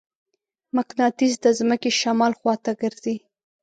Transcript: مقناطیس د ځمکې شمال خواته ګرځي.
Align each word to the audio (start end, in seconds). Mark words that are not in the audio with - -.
مقناطیس 0.77 1.33
د 1.41 1.45
ځمکې 1.59 1.89
شمال 1.99 2.31
خواته 2.39 2.71
ګرځي. 2.81 3.15